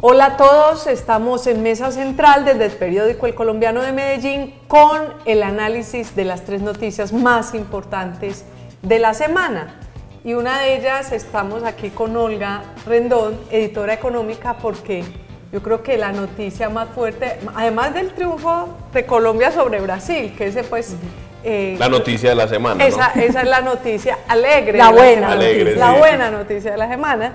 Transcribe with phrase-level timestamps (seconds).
[0.00, 5.12] Hola a todos, estamos en Mesa Central desde el periódico El Colombiano de Medellín con
[5.24, 8.44] el análisis de las tres noticias más importantes
[8.80, 9.74] de la semana.
[10.22, 15.02] Y una de ellas estamos aquí con Olga Rendón, editora económica, porque
[15.50, 20.46] yo creo que la noticia más fuerte, además del triunfo de Colombia sobre Brasil, que
[20.46, 20.94] ese pues...
[21.42, 22.86] Eh, la noticia de la semana.
[22.86, 24.78] Esa, esa es la noticia alegre.
[24.78, 25.34] La buena.
[25.34, 27.32] La, la buena noticia de la semana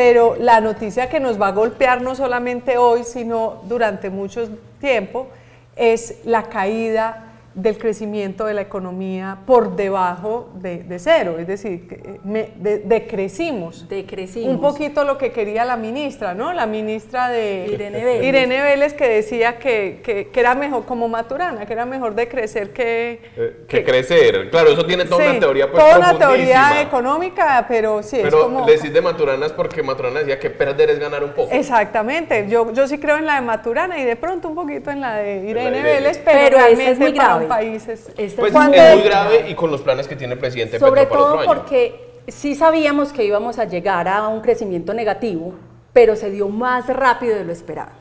[0.00, 4.48] pero la noticia que nos va a golpear no solamente hoy, sino durante mucho
[4.80, 5.28] tiempo,
[5.76, 12.80] es la caída del crecimiento de la economía por debajo de, cero, es decir, eh,
[12.84, 13.88] decrecimos.
[13.88, 14.54] Decrecimos.
[14.54, 16.52] Un poquito lo que quería la ministra, ¿no?
[16.52, 21.66] La ministra de Irene Vélez, Irene Vélez que decía que, que, era mejor, como Maturana,
[21.66, 23.20] que era mejor decrecer que...
[23.36, 28.00] Eh, que, crecer, claro, eso tiene toda una teoría pues, Toda una teoría económica, pero
[28.04, 28.64] sí, pero es como...
[28.64, 31.52] decís de Maturana es porque Maturana decía que perder es ganar un poco.
[31.52, 35.00] Exactamente, yo, yo sí creo en la de Maturana y de pronto un poquito en
[35.00, 38.12] la de Irene Vélez, pero, realmente es muy grave países.
[38.16, 41.18] Este pues es muy grave y con los planes que tiene el presidente Sobre Petro
[41.18, 45.54] todo porque sí sabíamos que íbamos a llegar a un crecimiento negativo,
[45.92, 47.92] pero se dio más rápido de lo esperado,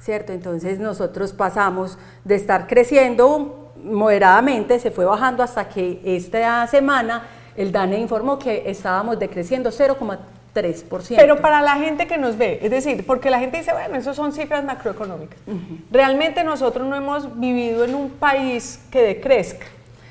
[0.00, 0.32] ¿cierto?
[0.32, 7.72] Entonces nosotros pasamos de estar creciendo moderadamente, se fue bajando hasta que esta semana el
[7.72, 10.18] DANE informó que estábamos decreciendo 0,3%.
[10.54, 11.14] 3%.
[11.16, 14.14] Pero para la gente que nos ve, es decir, porque la gente dice, bueno, eso
[14.14, 15.38] son cifras macroeconómicas.
[15.90, 19.66] Realmente nosotros no hemos vivido en un país que decrezca.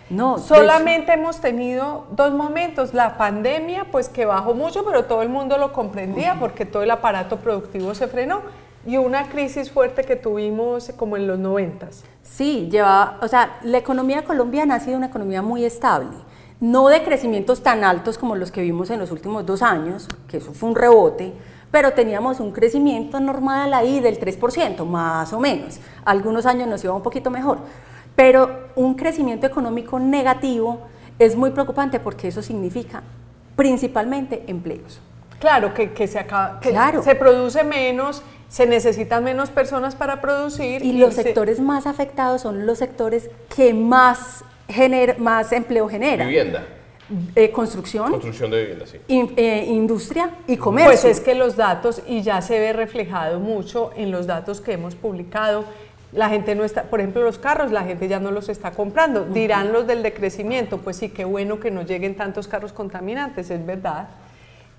[0.10, 5.30] No, solamente hemos tenido dos momentos, la pandemia, pues que bajó mucho, pero todo el
[5.30, 8.42] mundo lo comprendía porque todo el aparato productivo se frenó
[8.86, 12.04] y una crisis fuerte que tuvimos como en los noventas.
[12.24, 16.10] Sí, lleva, o sea, la economía colombiana ha sido una economía muy estable
[16.62, 20.38] no de crecimientos tan altos como los que vimos en los últimos dos años, que
[20.38, 21.34] eso fue un rebote,
[21.72, 25.80] pero teníamos un crecimiento normal ahí del 3%, más o menos.
[26.06, 27.60] Algunos años nos iba un poquito mejor,
[28.16, 30.80] pero un crecimiento económico negativo
[31.18, 33.02] es muy preocupante porque eso significa
[33.56, 35.02] principalmente empleos.
[35.40, 37.02] Claro, que, se, acaba, claro.
[37.02, 40.86] se produce menos, se necesitan menos personas para producir.
[40.86, 44.44] Y, los sectores más afectados son los sectores que más
[45.18, 46.26] más empleo genera.
[46.26, 46.66] Vivienda.
[47.36, 48.10] Eh, construcción.
[48.10, 48.98] Construcción de vivienda, sí.
[49.10, 50.92] Eh, industria y comercio.
[50.92, 54.74] Pues es que los datos, y ya se ve reflejado mucho en los datos que
[54.74, 55.66] hemos publicado,
[56.14, 59.26] la gente no está, por ejemplo, los carros, la gente ya no los está comprando.
[59.26, 63.66] Dirán los del decrecimiento, pues sí, qué bueno que no lleguen tantos carros contaminantes, es
[63.66, 64.10] verdad.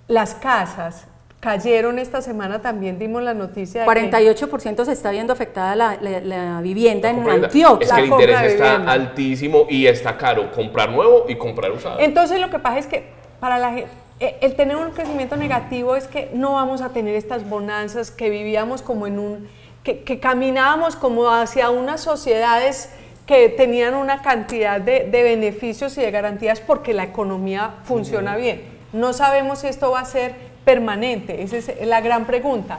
[0.08, 1.06] Las casas,
[1.42, 7.10] Cayeron esta semana, también dimos la noticia de 48% se está viendo afectada la, vivienda
[7.10, 7.84] en Antioquia.
[7.84, 11.98] Es que el interés está altísimo y está caro comprar nuevo y comprar usado.
[11.98, 13.08] Entonces lo que pasa es que
[13.40, 13.76] para la
[14.20, 18.30] eh, el tener un crecimiento negativo es que no vamos a tener estas bonanzas que
[18.30, 19.48] vivíamos como en un,
[19.82, 22.90] que, caminábamos como hacia unas sociedades
[23.26, 28.62] que tenían una cantidad de, beneficios y de garantías porque la economía funciona bien.
[28.92, 31.42] No sabemos si esto va a ser permanente?
[31.42, 32.78] Esa es la gran pregunta.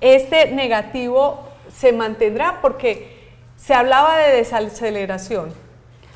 [0.00, 1.40] ¿Este negativo
[1.74, 2.60] se mantendrá?
[2.60, 3.16] Porque
[3.56, 5.52] se hablaba de desaceleración.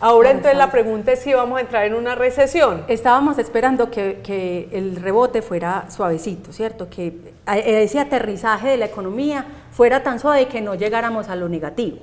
[0.03, 2.85] Ahora entonces la pregunta es si vamos a entrar en una recesión.
[2.89, 6.89] Estábamos esperando que, el rebote fuera suavecito, ¿cierto?
[6.89, 11.99] Que ese aterrizaje de la economía fuera tan suave que no llegáramos a lo negativo.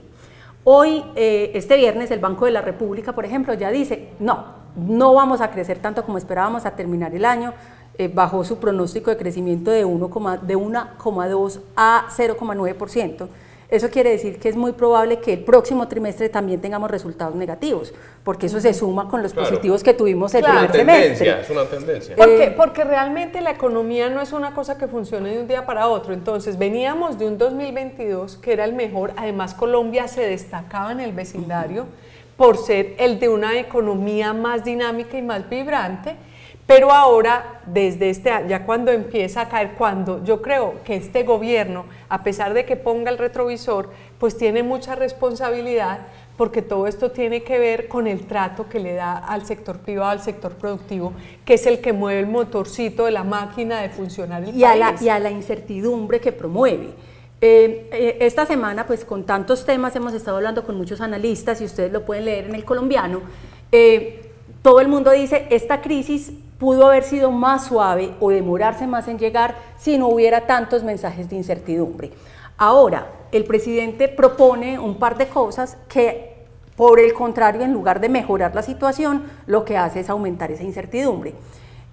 [0.64, 5.16] Hoy, eh, este viernes, el Banco de la República, por ejemplo, ya dice, no, no
[5.16, 7.54] vamos a crecer tanto como esperábamos a terminar el año,
[7.98, 13.28] eh, bajó su pronóstico de crecimiento de 1,2 a 0,9%.
[13.70, 17.94] Eso quiere decir que es muy probable que el próximo trimestre también tengamos resultados negativos,
[18.24, 21.42] porque eso se suma con los positivos que tuvimos el primer semestre.
[21.42, 22.16] Es una tendencia.
[22.16, 25.66] Porque, eh, porque realmente la economía no es una cosa que funcione de un día
[25.66, 26.14] para otro.
[26.14, 29.12] Entonces, veníamos de un 2022 que era el mejor.
[29.18, 31.88] Además, Colombia se destacaba en el vecindario
[32.38, 36.16] por ser el de una economía más dinámica y más vibrante
[36.68, 41.86] pero ahora, desde este, ya cuando empieza a caer, cuando yo creo que este gobierno,
[42.10, 46.00] a pesar de que ponga el retrovisor, pues tiene mucha responsabilidad
[46.36, 50.12] porque todo esto tiene que ver con el trato que le da al sector privado,
[50.12, 51.14] al sector productivo,
[51.46, 54.76] que es el que mueve el motorcito de la máquina de funcionar el y A
[54.76, 56.90] la, y a la incertidumbre que promueve.
[57.40, 61.66] Eh, eh, esta semana, pues con tantos temas, hemos estado hablando con muchos analistas y
[61.66, 63.22] ustedes lo pueden leer en el colombiano.
[63.72, 64.27] Eh,
[64.62, 69.20] todo el mundo dice, esta crisis pudo haber sido más suave o demorarse más en
[69.20, 72.12] llegar si no hubiera tantos mensajes de incertidumbre.
[72.58, 76.46] Ahora, el presidente propone un par de cosas que,
[76.76, 80.64] por el contrario, en lugar de mejorar la situación, lo que hace es aumentar esa
[80.64, 81.36] incertidumbre.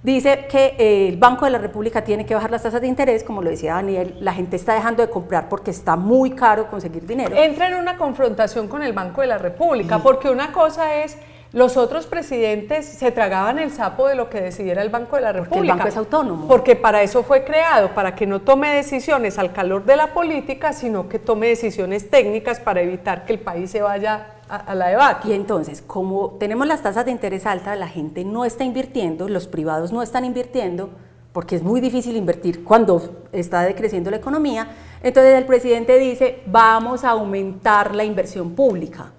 [0.03, 3.25] dice que eh, el Banco de la República tiene que bajar las tasas de interés,
[3.25, 7.07] como lo decía Daniel, la gente está dejando de comprar porque está muy caro conseguir
[7.07, 7.35] dinero.
[7.37, 11.17] Entra en una confrontación con el Banco de la República, porque una cosa es
[11.55, 15.33] los otros presidentes se tragaban el sapo de lo que decidiera el Banco de la
[15.33, 15.55] República.
[15.55, 16.49] Porque el banco es autónomo.
[16.49, 20.73] Porque para eso fue creado, para que no tome decisiones al calor de la política,
[20.73, 25.29] sino que tome decisiones técnicas para evitar que el país se vaya a, la debate.
[25.29, 29.47] Y entonces, como tenemos las tasas de interés altas, la gente no está invirtiendo, los
[29.47, 30.91] privados no están invirtiendo,
[31.33, 34.67] porque es muy difícil invertir cuando está decreciendo la economía,
[35.05, 39.13] entonces el presidente dice, vamos a aumentar la inversión pública,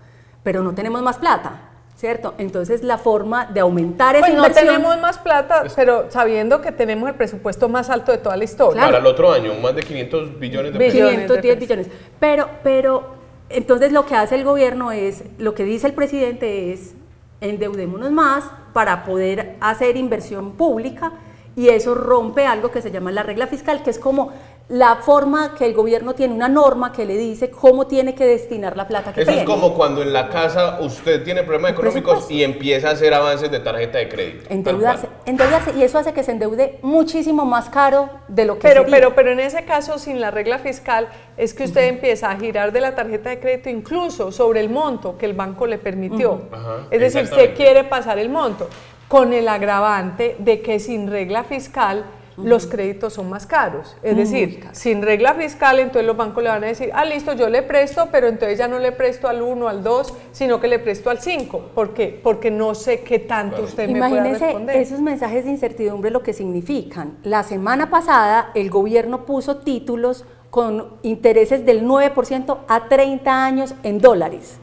[0.43, 1.71] pero no tenemos más plata.
[1.95, 2.33] ¿Cierto?
[2.37, 4.65] Entonces la forma de aumentar esa pues inversión...
[4.65, 8.43] no tenemos más plata, pero sabiendo que tenemos el presupuesto más alto de toda la
[8.43, 8.81] historia.
[8.81, 11.09] Para el otro año, más de 500 billones de pesos.
[11.09, 11.87] 510 billones.
[12.19, 13.15] Pero, pero,
[13.49, 16.95] entonces lo que hace el gobierno es, lo que dice el presidente es,
[17.41, 21.13] endeudémonos más para poder hacer inversión pública
[21.55, 24.33] y eso rompe algo que se llama la regla fiscal, que es como
[24.67, 28.75] la forma que el gobierno tiene una norma que le dice cómo tiene que destinar
[28.75, 29.43] la plata que Eso tiene.
[29.43, 33.51] es como cuando en la casa usted tiene problemas económicos y empieza a hacer avances
[33.51, 34.45] de tarjeta de crédito.
[34.49, 38.85] Endeudarse, endeudarse y eso hace que se endeude muchísimo más caro de lo que pero,
[38.87, 42.71] Pero, pero en ese caso, sin la regla fiscal, es que usted empieza a girar
[42.71, 46.41] de la tarjeta de crédito incluso sobre el monto que el banco le permitió.
[46.89, 48.67] es decir, usted quiere pasar el monto
[49.07, 52.05] con el agravante de que sin regla fiscal
[52.37, 53.95] los créditos son más caros.
[54.03, 57.49] Es decir, sin regla fiscal, entonces los bancos le van a decir, ah, listo, yo
[57.49, 60.79] le presto, pero entonces ya no le presto al 1, al 2, sino que le
[60.79, 61.71] presto al 5.
[61.73, 62.19] ¿Por qué?
[62.21, 64.77] Porque no sé qué tanto usted me puede responder.
[64.77, 67.17] esos mensajes de incertidumbre lo que significan.
[67.23, 73.99] La semana pasada el gobierno puso títulos con intereses del 9% a 30 años en
[73.99, 74.59] dólares.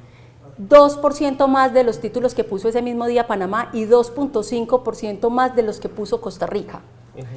[0.59, 5.63] 2% más de los títulos que puso ese mismo día Panamá y 2.5% más de
[5.63, 6.83] los que puso Costa Rica.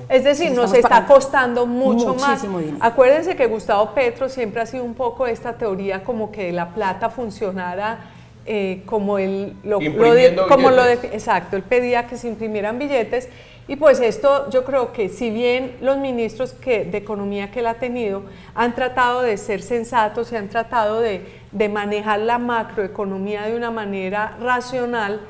[0.07, 2.41] Es decir, nos está costando mucho más.
[2.41, 2.77] Dinero.
[2.79, 7.09] Acuérdense que Gustavo Petro siempre ha sido un poco esta teoría como que la plata
[7.09, 8.11] funcionara
[8.47, 9.79] eh, como él lo,
[10.47, 13.27] como lo exacto, él pedía que se imprimieran billetes
[13.67, 17.65] y pues esto yo creo que si bien los ministros que, de economía que él
[17.65, 18.21] ha tenido
[18.53, 23.71] han tratado de ser sensatos y han tratado de, de manejar la macroeconomía de una
[23.71, 25.21] manera racional,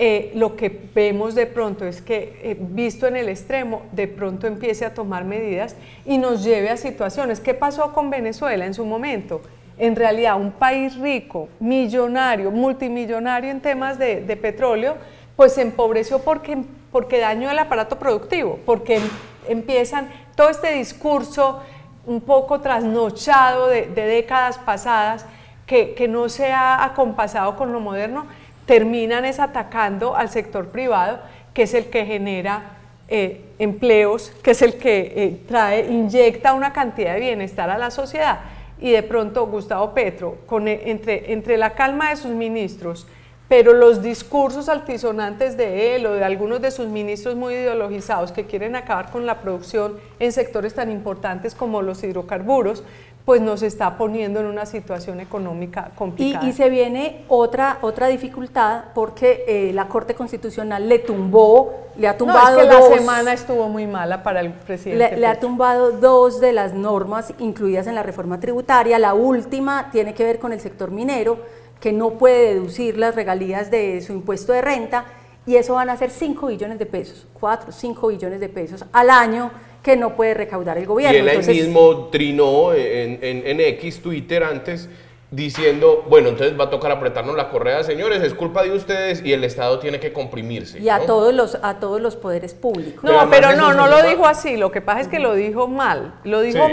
[0.00, 4.46] eh, lo que vemos de pronto es que, eh, visto en el extremo, de pronto
[4.46, 5.74] empiece a tomar medidas
[6.06, 7.40] y nos lleve a situaciones.
[7.40, 9.42] ¿Qué pasó con Venezuela en su momento?
[9.76, 14.96] En realidad, un país rico, millonario, multimillonario en temas de, petróleo,
[15.34, 16.58] pues se empobreció porque,
[16.92, 19.00] porque dañó el aparato productivo, porque
[19.48, 21.60] empiezan todo este discurso
[22.06, 25.26] un poco trasnochado de, décadas pasadas
[25.66, 28.26] que, que no se ha acompasado con lo moderno,
[28.68, 31.20] terminan es atacando al sector privado,
[31.54, 32.76] que es el que genera
[33.08, 37.90] eh, empleos, que es el que eh, trae, inyecta una cantidad de bienestar a la
[37.90, 38.40] sociedad.
[38.78, 43.06] Y de pronto Gustavo Petro, con, e, entre, entre la calma de sus ministros,
[43.48, 48.44] pero los discursos altisonantes de él o de algunos de sus ministros muy ideologizados que
[48.44, 52.84] quieren acabar con la producción en sectores tan importantes como los hidrocarburos,
[53.28, 56.46] pues nos está poniendo en una situación económica complicada.
[56.46, 62.16] Y, se viene otra, otra dificultad porque eh, la Corte Constitucional le tumbó, le ha
[62.16, 65.10] tumbado no, es que la semana estuvo muy mala para el presidente.
[65.10, 68.98] Le, le, ha tumbado dos de las normas incluidas en la reforma tributaria.
[68.98, 71.36] La última tiene que ver con el sector minero,
[71.80, 75.04] que no puede deducir las regalías de su impuesto de renta
[75.44, 79.10] y eso van a ser 5 billones de pesos, 4, 5 billones de pesos al
[79.10, 79.50] año
[79.82, 81.16] que no puede recaudar el gobierno.
[81.16, 84.88] Y él ahí mismo trinó en, en, X, Twitter antes,
[85.30, 89.34] diciendo, bueno, entonces va a tocar apretarnos la correa, señores, es culpa de ustedes y
[89.34, 90.80] el Estado tiene que comprimirse.
[90.80, 93.04] Y a, todos, los, a todos los poderes públicos.
[93.04, 96.14] No, pero, no, no lo dijo así, lo que pasa es que lo dijo mal,
[96.24, 96.66] lo dijo,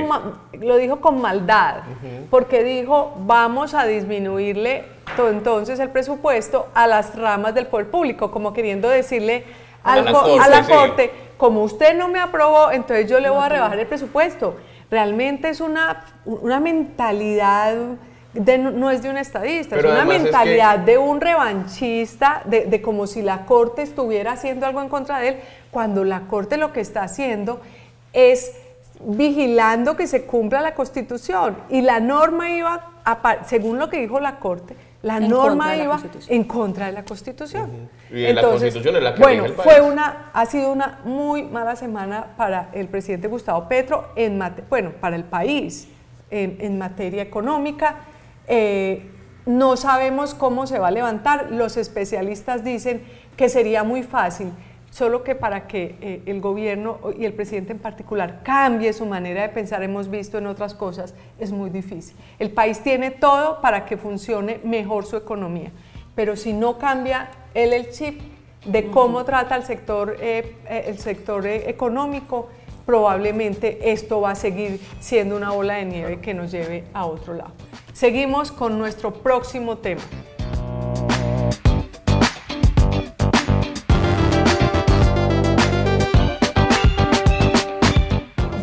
[0.53, 1.83] lo dijo con maldad,
[2.29, 8.53] porque dijo, vamos a disminuirle entonces el presupuesto a las ramas del poder público, como
[8.53, 9.43] queriendo decirle
[9.83, 13.87] a la, Corte, como usted no me aprobó, entonces yo le voy a rebajar el
[13.87, 14.55] presupuesto.
[14.89, 17.75] Realmente es una, una mentalidad,
[18.33, 23.07] de, no es de un estadista, es una mentalidad de un revanchista, de, de como
[23.07, 25.37] si la Corte estuviera haciendo algo en contra de él,
[25.71, 27.61] cuando la Corte lo que está haciendo
[28.13, 28.53] es
[29.01, 31.57] vigilando que se cumpla la Constitución.
[31.69, 32.91] Y la norma iba,
[33.45, 34.75] según lo que dijo la Corte,
[35.05, 37.91] la norma iba en contra de la Constitución.
[38.09, 42.33] Y la Constitución es la que Bueno, fue una, ha sido una muy mala semana
[42.35, 45.87] para el presidente Gustavo Petro, en bueno, para el país,
[46.31, 47.97] en, materia económica.
[48.47, 49.11] Eh,
[49.45, 51.51] no sabemos cómo se va a levantar.
[51.51, 53.03] Los especialistas dicen
[53.37, 54.53] que sería muy fácil
[54.95, 59.41] solo que para que eh, el gobierno y el presidente en particular cambie su manera
[59.41, 62.15] de pensar, hemos visto en otras cosas, es muy difícil.
[62.39, 65.73] El país tiene todo para que funcione mejor su economía,
[66.15, 68.21] pero si no cambia él el chip
[68.63, 72.47] de cómo trata el sector, eh, eh, el sector económico,
[72.85, 77.33] probablemente esto va a seguir siendo una ola de nieve que nos lleve a otro
[77.33, 77.51] lado.
[77.91, 80.03] Seguimos con nuestro próximo tema.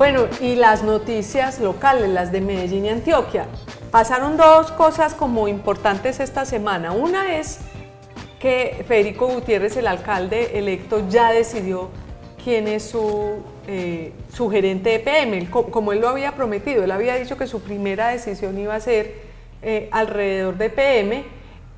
[0.03, 3.47] Bueno, y las noticias locales, las de Medellín y Antioquia.
[3.93, 6.91] Pasaron dos cosas como importantes esta semana.
[6.91, 7.61] Una es
[8.41, 11.89] que Federico Gutiérrez, el alcalde electo, ya decidió
[12.43, 14.13] quién es su, eh,
[14.51, 16.83] gerente de PM, como él lo había prometido.
[16.83, 19.15] Él había dicho que su primera decisión iba a ser
[19.63, 21.25] eh, alrededor de PM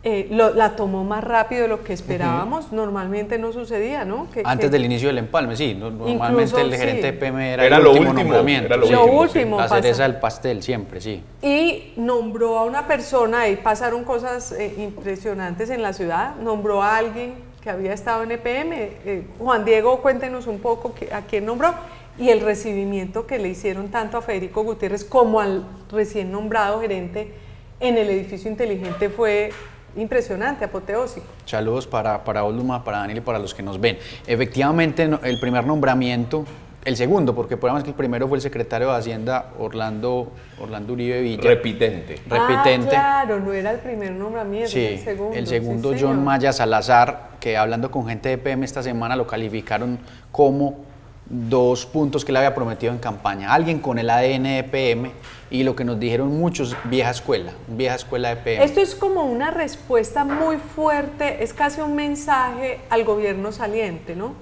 [0.07, 2.73] eh, la tomó más rápido de lo que esperábamos.
[2.73, 4.27] Normalmente no sucedía, ¿no?
[4.45, 5.73] Antes del inicio del empalme, sí.
[5.73, 8.67] Normalmente el gerente de PM era, el último, nombramiento.
[8.67, 9.59] Era lo, último.
[9.59, 11.23] La cereza del pastel, siempre, sí.
[11.41, 16.37] Y nombró a una persona, y pasaron cosas eh, impresionantes en la ciudad.
[16.37, 18.73] Nombró a alguien que había estado en EPM.
[18.75, 21.73] Eh, Juan Diego, cuéntenos un poco a quién nombró
[22.19, 27.33] y el recibimiento que le hicieron tanto a Federico Gutiérrez como al recién nombrado gerente
[27.81, 29.51] en el edificio inteligente fue
[29.97, 31.27] impresionante, apoteósico.
[31.45, 33.99] Saludos para, para Oluma, para Daniel y para los que nos ven.
[34.27, 36.45] Efectivamente, el primer nombramiento,
[36.85, 41.21] el segundo, porque podemos que el primero fue el secretario de Hacienda, Orlando, Orlando Uribe
[41.21, 41.43] Villa.
[41.43, 42.21] Repitente.
[42.29, 42.97] Repitente.
[42.97, 45.37] Ah, claro, no era el primer nombramiento, sí, el segundo.
[45.37, 49.99] El segundo, John Maya Salazar, que hablando con gente de PM esta semana lo calificaron
[50.31, 50.94] como
[51.27, 53.53] dos puntos que le había prometido en campaña.
[53.53, 55.11] Alguien con el ADN de PM
[55.51, 58.65] y lo que nos dijeron muchos, vieja escuela, vieja escuela de PM.
[58.65, 64.35] Esto es como una respuesta muy fuerte, es casi un mensaje al gobierno saliente, ¿no?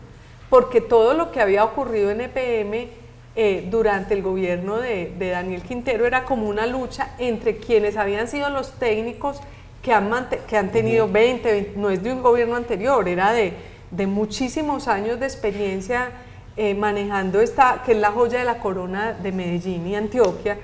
[0.50, 2.88] Porque todo lo que había ocurrido en EPM
[3.34, 8.50] eh, durante el gobierno de, Daniel Quintero era como una lucha entre quienes habían sido
[8.50, 9.40] los técnicos
[9.82, 10.10] que han,
[10.46, 13.54] que han tenido 20, no es de un gobierno anterior, era de,
[13.90, 16.10] de muchísimos años de experiencia
[16.56, 20.58] eh, manejando esta, que es la joya de la corona de Medellín y Antioquia,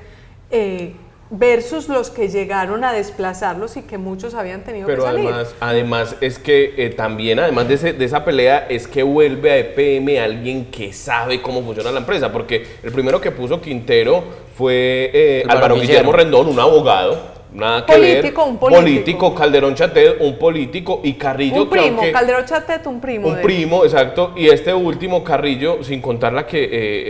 [0.50, 0.94] eh,
[1.30, 5.24] versus los que llegaron a desplazarlos y que muchos habían tenido que salir.
[5.24, 9.50] Pero además, además es que eh, también, además de, de, esa pelea, es que vuelve
[9.50, 14.24] a EPM alguien que sabe cómo funciona la empresa, porque el primero que puso Quintero
[14.56, 18.50] fue Álvaro Guillermo Rendón, un abogado, Nada que político, ver.
[18.50, 18.82] Un político.
[18.82, 19.34] político.
[19.34, 21.62] Calderón Chatet, un político y Carrillo.
[21.62, 23.28] Un primo, Calderón Chatet, un primo.
[23.28, 24.32] Un primo, exacto.
[24.36, 26.68] Y este último Carrillo, sin contar la que eh,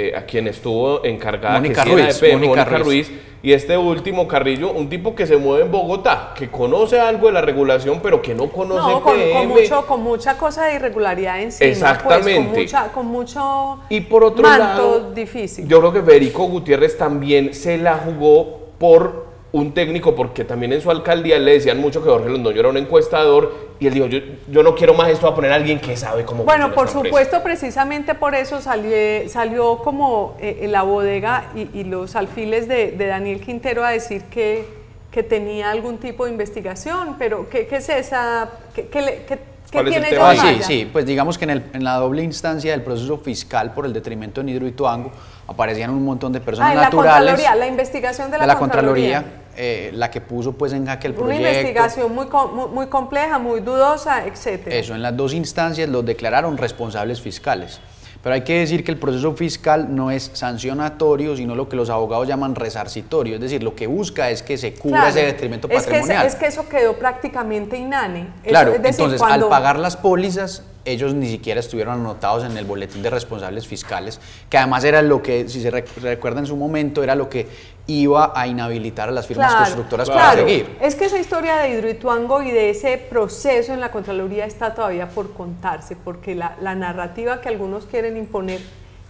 [0.09, 3.13] eh, a quien estuvo encargada, Mónica que Ruiz, de Mónica, Ruiz.
[3.41, 7.35] Y este último Carrillo, un tipo que se mueve en Bogotá, que conoce algo de
[7.35, 11.69] la regulación, pero que no conoce no, con, mucho, con mucha cosa de irregularidad encima.
[11.69, 12.67] Pues, Exactamente.
[12.93, 15.69] con, mucho y por otro lado, difícil.
[15.69, 20.81] Yo creo que Federico Gutiérrez también se la jugó por un técnico, porque también en
[20.81, 24.19] su alcaldía le decían mucho que Jorge Londoño era un encuestador, y él dijo, yo,
[24.49, 27.43] yo no quiero más esto a poner a alguien que sabe cómo Bueno, por supuesto,
[27.43, 28.97] precisamente por eso salió,
[29.29, 34.67] salió como eh, en la bodega y, los alfiles de, Daniel Quintero a decir que,
[35.11, 38.51] que tenía algún tipo de investigación, pero ¿qué, qué es esa?
[38.75, 39.39] ¿Qué, qué, ¿Qué
[39.71, 43.19] tiene ah, sí, sí, pues digamos que en, el, en, la doble instancia del proceso
[43.19, 45.13] fiscal por el detrimento de Nidro y Tuango
[45.47, 47.43] aparecían un montón de personas ah, naturales.
[47.43, 49.25] La, la investigación de la, de la Contraloría,
[49.57, 51.41] eh, la que puso pues en jaque el proyecto.
[51.41, 52.27] Una investigación muy,
[52.73, 54.77] muy, compleja, muy dudosa, etcétera.
[54.77, 57.81] Eso, en las dos instancias los declararon responsables fiscales.
[58.23, 61.89] Pero hay que decir que el proceso fiscal no es sancionatorio, sino lo que los
[61.89, 66.27] abogados llaman resarcitorio, es decir, lo que busca es que se cubra ese detrimento patrimonial.
[66.27, 68.29] Es que, eso quedó prácticamente inane.
[68.43, 73.11] Claro, entonces al pagar las pólizas, ellos ni siquiera estuvieron anotados en el boletín de
[73.11, 77.29] responsables fiscales, que además era lo que, si se recuerda en su momento, era lo
[77.29, 77.47] que
[77.87, 80.77] iba a inhabilitar a las firmas constructoras para seguir.
[80.81, 85.09] Es que esa historia de Hidroituango y de ese proceso en la Contraloría está todavía
[85.09, 88.61] por contarse, porque la, narrativa que algunos quieren imponer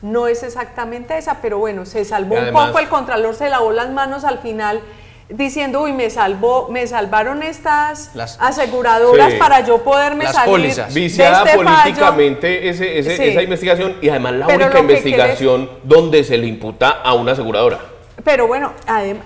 [0.00, 3.90] no es exactamente esa, pero bueno, se salvó un poco, el Contralor se lavó las
[3.90, 4.80] manos al final
[5.28, 10.94] diciendo, uy, me salvó, me salvaron estas aseguradoras para yo poderme las salir pólizas.
[10.94, 17.14] Viciada este políticamente esa investigación y además la única investigación donde se le imputa a
[17.14, 17.78] una aseguradora.
[18.24, 19.24] Pero bueno, además,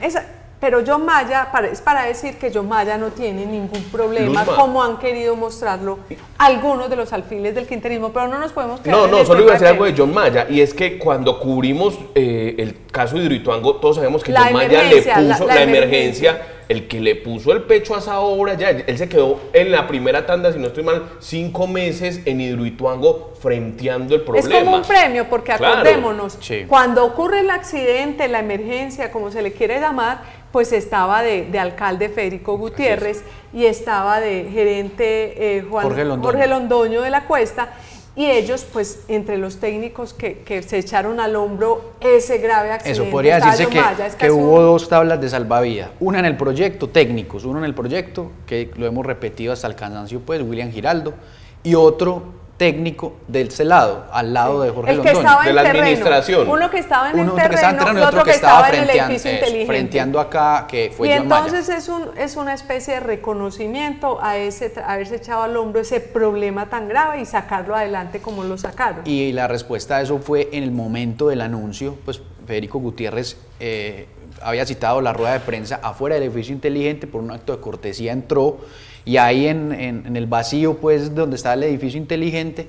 [0.62, 4.96] pero John Maya, es para decir que John Maya no tiene ningún problema, como han
[4.96, 5.98] querido mostrarlo
[6.38, 9.50] algunos de los alfiles del quinterismo, pero no nos podemos quedar No, no, solo iba
[9.50, 13.24] a decir algo de John Maya, y es que cuando cubrimos eh, el caso de
[13.24, 16.40] Hidroituango, todos sabemos que John Maya le puso la, emergencia
[16.72, 19.86] el que le puso el pecho a esa obra, ya, él se quedó en la
[19.86, 24.48] primera tanda, si no estoy mal, cinco meses en Hidroituango frenteando el problema.
[24.48, 26.38] Es como un premio, porque acordémonos,
[26.68, 32.08] cuando ocurre el accidente, la emergencia, como se le quiere llamar, pues estaba de, alcalde
[32.08, 35.84] Federico Gutiérrez y estaba de gerente eh, Juan
[36.22, 37.70] Jorge Londoño de la Cuesta
[38.14, 43.02] y ellos, pues, entre los técnicos que, se echaron al hombro ese grave accidente.
[43.02, 43.82] Eso podría decirse que,
[44.18, 45.90] que hubo dos tablas de salvavidas.
[45.98, 49.74] Una en el proyecto, técnicos, uno en el proyecto, que lo hemos repetido hasta el
[49.74, 51.14] cansancio, pues, William Giraldo,
[51.62, 55.68] y otro técnico del lado, al lado de Jorge el que estaba en de la
[55.68, 56.48] administración.
[56.48, 59.66] Uno que estaba en el terreno, y otro que estaba, en el edificio inteligente.
[59.66, 64.72] Frenteando acá, que fue Y entonces es, un, es una especie de reconocimiento a ese
[64.86, 69.00] haberse echado al hombro ese problema tan grave y sacarlo adelante como lo sacaron.
[69.06, 74.06] Y la respuesta a eso fue en el momento del anuncio, pues Federico Gutiérrez eh,
[74.40, 78.12] había citado la rueda de prensa afuera del edificio inteligente por un acto de cortesía
[78.12, 78.58] entró
[79.04, 82.68] y ahí en, en, el vacío, pues, donde estaba el edificio inteligente,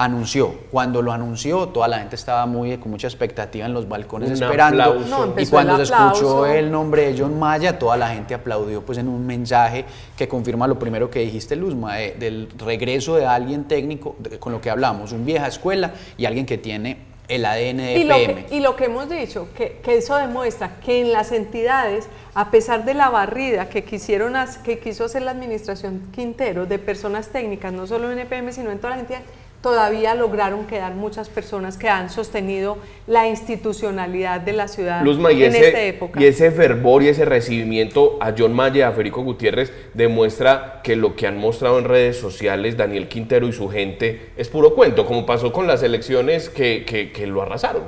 [0.00, 0.54] anunció.
[0.70, 4.98] Cuando lo anunció, toda la gente estaba muy con mucha expectativa en los balcones esperando.
[5.36, 9.08] y cuando se escuchó el nombre de John Maya, toda la gente aplaudió pues en
[9.08, 9.84] un mensaje
[10.16, 14.70] que confirma lo primero que dijiste, Luzma, del regreso de alguien técnico, con lo que
[14.70, 18.60] hablamos, un vieja escuela y alguien que tiene el ADN de y Lo que, y
[18.60, 22.94] lo que hemos dicho, que, que, eso demuestra que en las entidades, a pesar de
[22.94, 24.34] la barrida que, quisieron,
[24.64, 28.78] que quiso hacer la administración Quintero de personas técnicas, no solo en EPM, sino en
[28.78, 29.26] todas las entidades,
[29.62, 35.82] todavía lograron quedar muchas personas que han sostenido la institucionalidad de la ciudad en esta
[35.82, 36.20] época.
[36.20, 40.96] Y ese fervor y ese recibimiento a John Maya y a Federico Gutiérrez demuestra que
[40.96, 45.04] lo que han mostrado en redes sociales Daniel Quintero y su gente es puro cuento,
[45.04, 47.82] como pasó con las elecciones que, lo arrasaron.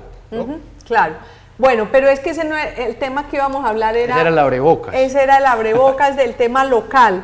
[0.87, 1.15] claro.
[1.59, 4.15] Bueno, pero es que ese no es, el tema que íbamos a hablar era...
[4.15, 4.95] Ese era el abrebocas.
[4.95, 7.23] Ese era el abrebocas del tema local,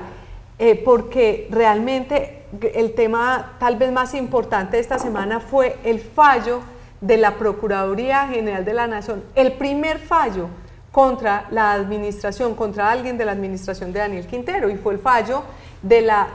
[0.58, 2.37] eh, porque realmente
[2.74, 6.60] el tema tal vez más importante esta semana fue el fallo
[7.00, 10.48] de la Procuraduría General de la Nación, el primer fallo
[10.90, 15.42] contra la administración, contra alguien de la administración de Daniel Quintero, y fue el fallo
[15.82, 16.28] de la,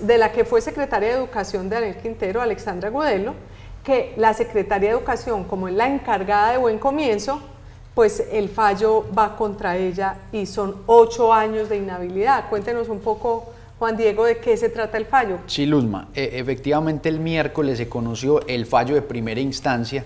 [0.00, 3.34] de la que fue secretaria de Educación de Daniel Quintero, Alexandra Gudelo,
[3.84, 7.40] que la secretaria de Educación, como es la encargada de buen comienzo,
[7.94, 12.48] pues el fallo va contra ella y son ocho años de inhabilidad.
[12.48, 15.38] Cuéntenos un poco Juan Diego, ¿de qué se trata el fallo?
[15.46, 20.04] Sí, Luzma, e, efectivamente el miércoles se conoció el fallo de primera instancia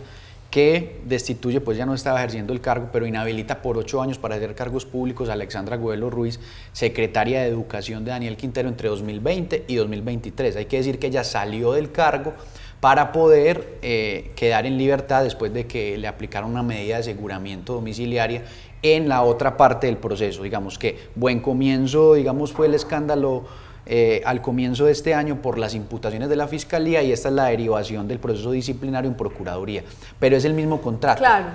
[0.51, 4.35] que destituye, pues ya no estaba ejerciendo el cargo, pero inhabilita por ocho años para
[4.35, 6.39] hacer cargos públicos a Alexandra Guelo Ruiz,
[6.73, 10.57] secretaria de Educación de Daniel Quintero entre 2020 y 2023.
[10.57, 12.35] Hay que decir que ella salió del cargo
[12.81, 17.73] para poder eh, quedar en libertad después de que le aplicaron una medida de aseguramiento
[17.73, 18.45] domiciliaria
[18.83, 20.43] en la otra parte del proceso.
[20.43, 23.45] Digamos que buen comienzo, digamos, fue el escándalo
[23.85, 27.35] eh, al comienzo de este año por las imputaciones de la Fiscalía y esta es
[27.35, 29.83] la derivación del proceso disciplinario en Procuraduría.
[30.21, 31.19] Pero es el mismo contrato.
[31.19, 31.47] Claro.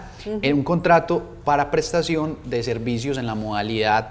[0.42, 4.10] Es un contrato para prestación de servicios en la modalidad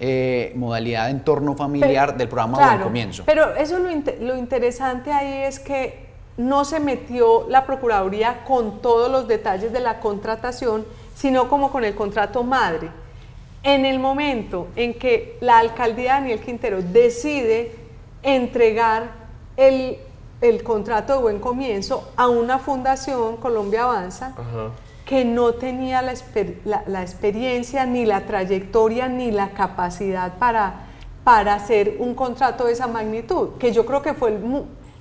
[0.00, 3.24] eh, modalidad de entorno familiar del programa Buen Comienzo.
[3.26, 3.88] Pero eso lo,
[4.20, 9.80] lo interesante ahí es que no se metió la Procuraduría con todos los detalles de
[9.80, 10.86] la contratación,
[11.18, 12.90] sino como con el contrato madre.
[13.64, 17.74] En el momento en que la alcaldía Daniel Quintero decide
[18.22, 19.10] entregar
[19.56, 19.98] el,
[20.62, 24.34] contrato de buen comienzo a una fundación, Colombia Avanza,
[25.04, 26.14] que no tenía la,
[26.86, 30.86] la, experiencia, ni la trayectoria, ni la capacidad para,
[31.24, 34.38] para hacer un contrato de esa magnitud, que yo creo que fue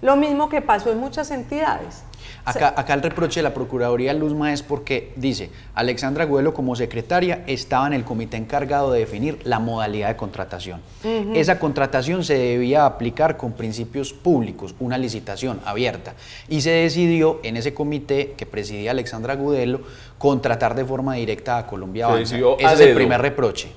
[0.01, 2.03] lo mismo que pasó en muchas entidades.
[2.47, 7.87] Acá, el reproche de la Procuraduría Luzma es porque dice, Alexandra Guelo como secretaria estaba
[7.87, 10.79] en el comité encargado de definir la modalidad de contratación.
[11.33, 16.13] Esa contratación se debía aplicar con principios públicos, una licitación abierta.
[16.47, 19.81] Y se decidió en ese comité que presidía Alexandra Gudelo
[20.17, 22.07] contratar de forma directa a Colombia.
[22.17, 23.69] Ese es el primer reproche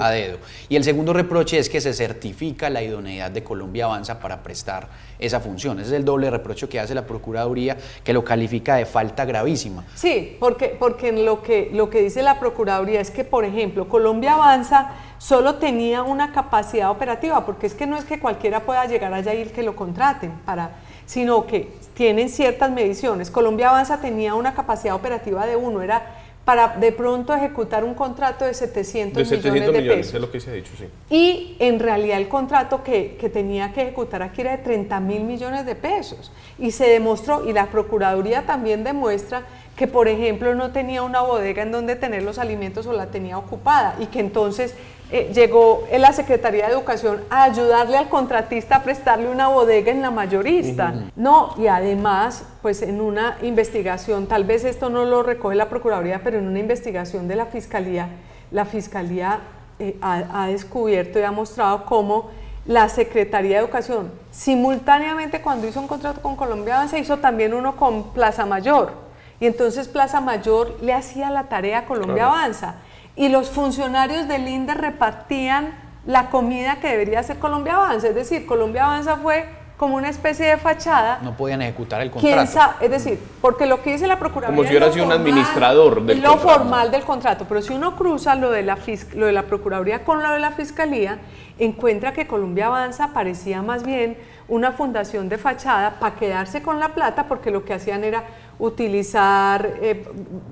[0.00, 0.38] a dedo.
[0.68, 4.88] Y el segundo reproche es que se certifica la idoneidad de Colombia Avanza para prestar
[5.18, 5.78] esa función.
[5.78, 9.84] Ese es el doble reproche que hace la Procuraduría, que lo califica de falta gravísima.
[9.94, 14.34] Sí, porque, porque lo, que, lo que dice la Procuraduría es que, por ejemplo, Colombia
[14.34, 19.14] Avanza solo tenía una capacidad operativa, porque es que no es que cualquiera pueda llegar
[19.14, 20.72] allá y que lo contraten, para,
[21.06, 23.30] sino que tienen ciertas mediciones.
[23.30, 28.44] Colombia Avanza tenía una capacidad operativa de uno, era para de pronto ejecutar un contrato
[28.44, 30.14] de 700, de 700 millones de pesos.
[30.14, 30.86] Es lo que se ha dicho, sí.
[31.08, 35.22] Y en realidad el contrato que, que, tenía que ejecutar aquí era de 30 mil
[35.22, 36.32] millones de pesos.
[36.58, 39.42] Y se demostró, y la Procuraduría también demuestra
[39.76, 43.38] que, por ejemplo, no tenía una bodega en donde tener los alimentos o la tenía
[43.38, 44.74] ocupada y que entonces
[45.14, 49.92] eh, llegó en la Secretaría de Educación a ayudarle al contratista a prestarle una bodega
[49.92, 50.94] en la mayorista.
[51.16, 56.22] No, y además, pues en una investigación, tal vez esto no lo recoge la Procuraduría,
[56.24, 58.08] pero en una investigación de la Fiscalía,
[58.50, 59.40] la Fiscalía
[59.78, 62.30] eh, ha, descubierto y ha mostrado cómo
[62.64, 67.76] la Secretaría de Educación, simultáneamente cuando hizo un contrato con Colombia Avanza, hizo también uno
[67.76, 68.94] con Plaza Mayor.
[69.40, 72.76] Y entonces Plaza Mayor le hacía la tarea a Colombia Avanza
[73.16, 75.74] y los funcionarios del INDE repartían
[76.06, 78.08] la comida que debería hacer Colombia Avanza.
[78.08, 79.46] Es decir, Colombia Avanza fue
[79.76, 81.18] como una especie de fachada.
[81.22, 82.76] No podían ejecutar el contrato.
[82.80, 84.56] es decir, porque lo que dice la Procuraduría.
[84.56, 87.46] Como si hubiera sido un administrador del Lo formal del contrato.
[87.48, 88.78] Pero si uno cruza lo de, la
[89.14, 91.18] lo de la Procuraduría con lo de la Fiscalía,
[91.58, 96.90] encuentra que Colombia Avanza parecía más bien una fundación de fachada para quedarse con la
[96.90, 98.24] plata, porque lo que hacían era
[98.62, 100.04] utilizar eh,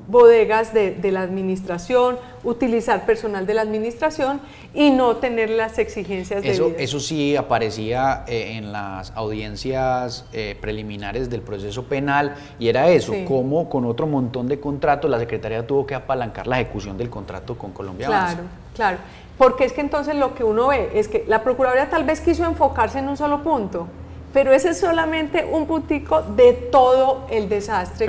[0.09, 4.40] bodegas de, la administración, utilizar personal de la administración
[4.75, 10.59] y no tener las exigencias eso, de Eso sí aparecía eh, en las audiencias eh,
[10.61, 15.64] preliminares del proceso penal y era eso, como con otro montón de contratos la Secretaría
[15.64, 18.40] tuvo que apalancar la ejecución del contrato con Colombia Claro,
[18.75, 18.99] claro.
[19.38, 22.44] Porque es que entonces lo que uno ve es que la Procuraduría tal vez quiso
[22.44, 23.87] enfocarse en un solo punto,
[24.33, 28.07] pero ese es solamente un puntico de todo el desastre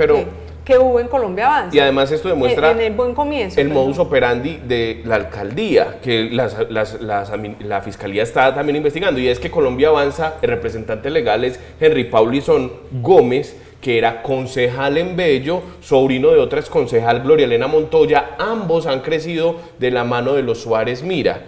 [0.64, 1.76] que, hubo en Colombia Avanza.
[1.76, 6.30] Y además esto demuestra en, el buen comienzo, el modus operandi de la alcaldía, que
[6.30, 12.04] la fiscalía está también investigando, y es que Colombia Avanza, el representante legal es Henry
[12.04, 18.86] Paulison Gómez, que era concejal en Bello, sobrino de otra concejal, Gloria Elena Montoya, ambos
[18.86, 21.42] han crecido de la mano de los Suárez Mira.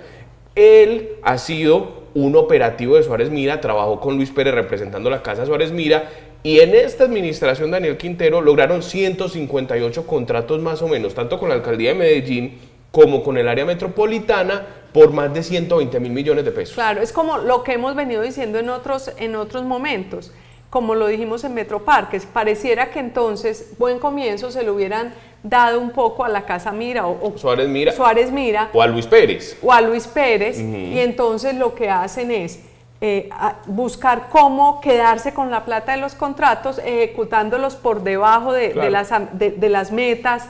[0.57, 5.45] Él ha sido un operativo de Suárez Mira, trabajó con Luis Pérez representando la Casa
[5.47, 6.11] Suárez Mira
[6.43, 11.55] y en esta administración Daniel Quintero lograron 158 contratos más o menos, tanto con la
[11.55, 12.59] alcaldía de Medellín
[12.91, 16.75] como con el área metropolitana por más de 120 mil millones de pesos.
[16.75, 20.33] Claro, es como lo que hemos venido diciendo en otros, en otros momentos,
[20.75, 25.91] como lo dijimos en Metroparques, pareciera que entonces buen comienzo se lo hubieran dado un
[25.91, 29.57] poco a la Casa Mira o, Suárez Mira Suárez Mira o a Luis Pérez.
[29.63, 32.59] o a Luis Pérez y entonces lo que hacen es
[33.01, 33.29] eh,
[33.67, 39.69] buscar cómo quedarse con la plata de los contratos ejecutándolos por debajo de, las, de,
[39.69, 40.49] las, metas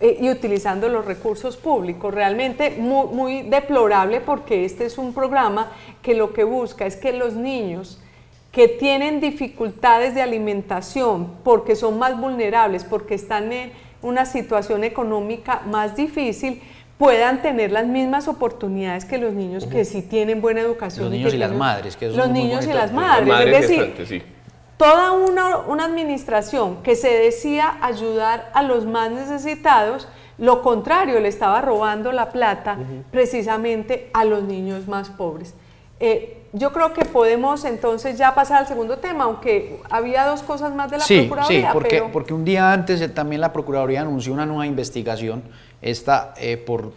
[0.00, 2.12] eh, y utilizando los recursos públicos.
[2.12, 5.68] Realmente muy, muy deplorable porque este es un programa
[6.02, 8.00] que lo que busca es que los niños
[8.52, 15.62] que tienen dificultades de alimentación porque son más vulnerables, porque están en una situación económica
[15.66, 16.62] más difícil,
[16.98, 21.06] puedan tener las mismas oportunidades que los niños que sí tienen buena educación.
[21.06, 23.46] Los niños y, las madres, que Los niños y las madres.
[23.46, 24.24] es decir,
[24.76, 30.08] toda una, una administración que se decía ayudar a los más necesitados,
[30.38, 32.78] lo contrario, le estaba robando la plata
[33.10, 35.54] precisamente a los niños más pobres.
[36.00, 40.74] Eh, yo creo que podemos entonces ya pasar al segundo tema, aunque había dos cosas
[40.74, 41.60] más de la Procuraduría.
[41.60, 45.42] Sí, porque, porque un día antes también la Procuraduría anunció una nueva investigación,
[45.80, 46.92] esta eh, por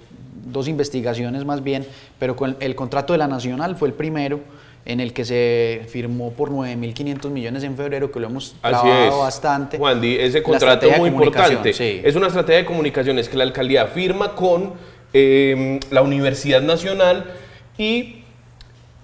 [0.45, 1.85] dos investigaciones más bien,
[2.19, 4.39] pero con el contrato de la Nacional fue el primero
[4.85, 9.77] en el que se firmó por 9.500 millones en febrero, que lo hemos trabajado bastante.
[9.77, 11.69] Juan Di, ese contrato es muy importante.
[11.69, 14.73] Es una estrategia de comunicación, es que la alcaldía firma con
[15.13, 17.31] eh, la Universidad Nacional
[17.77, 18.22] y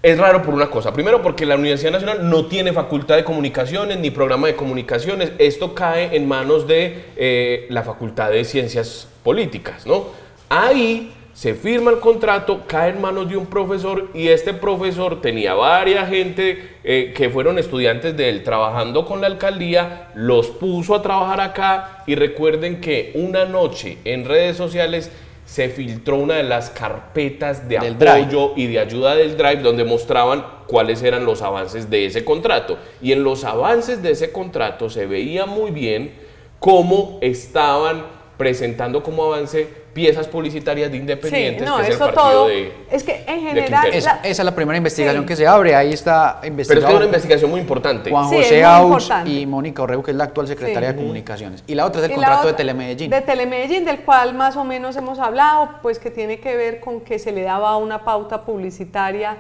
[0.02, 0.94] es raro por una cosa.
[0.94, 5.34] Primero, porque la Universidad Nacional no tiene facultad de comunicaciones ni programa de comunicaciones.
[5.38, 10.06] Esto cae en manos de eh, la Facultad de Ciencias Políticas, ¿no?
[10.48, 15.54] Ahí se firma el contrato, cae en manos de un profesor y este profesor tenía
[15.54, 21.02] varias gente eh, que fueron estudiantes de él trabajando con la alcaldía, los puso a
[21.02, 25.12] trabajar acá y recuerden que una noche en redes sociales
[25.50, 30.46] se filtró una de las carpetas de apoyo y de ayuda del Drive donde mostraban
[30.68, 32.78] cuáles eran los avances de ese contrato.
[33.02, 36.14] Y en los avances de ese contrato se veía muy bien
[36.60, 38.06] cómo estaban
[38.40, 43.26] presentando como avance piezas publicitarias de independientes, no, que es el todo, de, Es que
[43.28, 43.88] en general...
[43.92, 46.68] esa, es la primera investigación que se abre, ahí está investigando.
[46.68, 48.10] Pero es que es una investigación muy importante.
[48.10, 51.66] Juan José Aus y Mónica Orrego, que es la actual secretaria de Comunicaciones.
[51.68, 53.12] Y la otra es el contrato de Telemedellín.
[53.12, 57.02] De Telemedellín, del cual más o menos hemos hablado, pues que tiene que ver con
[57.02, 59.36] que se le daba una pauta publicitaria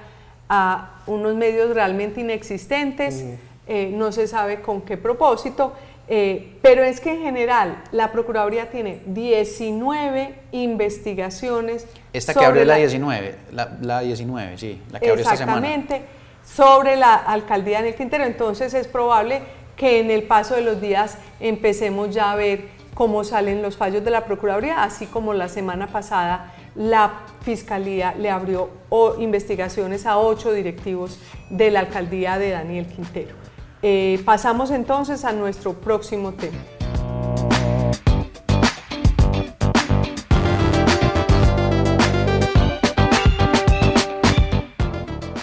[0.50, 3.24] a unos medios realmente inexistentes,
[3.66, 5.72] eh, no se sabe con qué propósito,
[6.12, 11.86] eh, pero es que en general la Procuraduría tiene 19 investigaciones.
[12.12, 15.68] Esta que abrió la, 19, la, 19, sí, la que abrió esta semana.
[15.68, 16.08] Exactamente,
[16.44, 18.24] sobre la alcaldía en el Quintero.
[18.24, 19.42] Entonces es probable
[19.76, 24.04] que en el paso de los días empecemos ya a ver cómo salen los fallos
[24.04, 28.72] de la Procuraduría, así como la semana pasada la Fiscalía le abrió
[29.20, 31.20] investigaciones a ocho directivos
[31.52, 33.49] de la alcaldía de Daniel Quintero.
[33.82, 36.58] Eh, pasamos entonces a nuestro próximo tema.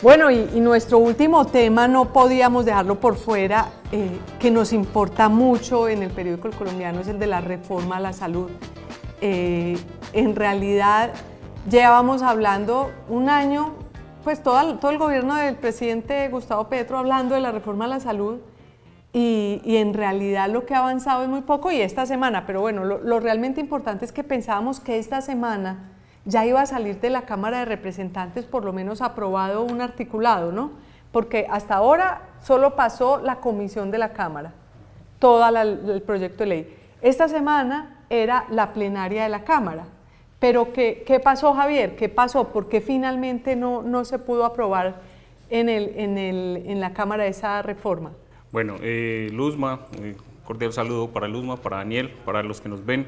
[0.07, 5.89] Bueno, y, nuestro último tema no podíamos dejarlo por fuera, eh, que nos importa mucho
[5.89, 8.49] en el periódico Colombiano, es el de la reforma a la salud.
[9.21, 9.77] Eh,
[10.13, 11.11] en realidad
[11.69, 13.73] llevábamos hablando un año,
[14.27, 18.01] pues todo, todo el gobierno del presidente Gustavo Petro hablando de la reforma a la
[18.01, 18.41] salud
[19.13, 22.85] y, en realidad lo que ha avanzado es muy poco y esta semana, pero bueno,
[22.85, 25.93] lo, lo realmente importante es que pensábamos que esta semana
[26.25, 30.51] ya iba a salir de la Cámara de Representantes por lo menos aprobado un articulado,
[30.51, 30.73] ¿no?
[31.13, 34.55] Porque hasta ahora solo pasó la comisión de la Cámara,
[35.21, 36.77] todo el proyecto de ley.
[37.01, 39.85] Esta semana era la plenaria de la Cámara.
[40.39, 41.97] Pero ¿qué, qué pasó, Javier?
[41.97, 42.49] ¿Qué pasó?
[42.49, 45.01] ¿Por qué finalmente no, no se pudo aprobar
[45.49, 48.13] en, el, en, el, en la Cámara esa reforma?
[48.53, 53.07] Bueno, eh, Luzma, eh, cordial saludo para Luzma, para Daniel, para los que nos ven.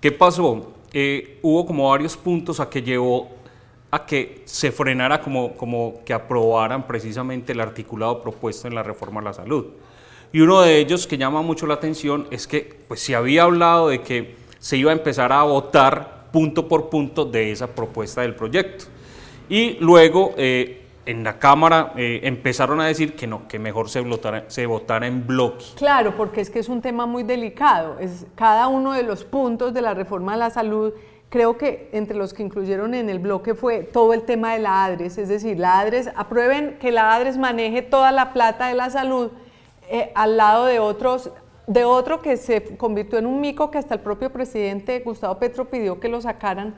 [0.00, 0.72] ¿Qué pasó?
[0.92, 3.28] Eh, hubo como varios puntos a que llevó
[3.90, 9.20] a que se frenara como, como que aprobaran precisamente el articulado propuesto en la reforma
[9.20, 9.66] a la salud.
[10.32, 13.88] Y uno de ellos que llama mucho la atención es que pues, se había hablado
[13.88, 18.34] de que se iba a empezar a votar punto por punto de esa propuesta del
[18.34, 18.86] proyecto.
[19.48, 24.00] Y luego eh, en la Cámara eh, empezaron a decir que no, que mejor se
[24.00, 25.64] votara, se votara en bloque.
[25.76, 27.98] Claro, porque es que es un tema muy delicado.
[27.98, 30.92] Es cada uno de los puntos de la reforma de la salud,
[31.30, 34.84] creo que entre los que incluyeron en el bloque fue todo el tema de la
[34.84, 38.90] ADRES, es decir, la ADRES, aprueben que la ADRES maneje toda la plata de la
[38.90, 39.30] salud
[39.88, 41.30] eh, al lado de otros
[41.70, 45.66] de otro que se convirtió en un mico que hasta el propio presidente Gustavo Petro
[45.66, 46.74] pidió que lo sacaran.